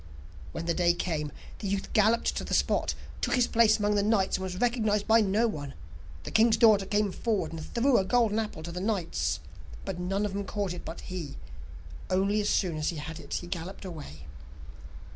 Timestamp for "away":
13.85-14.25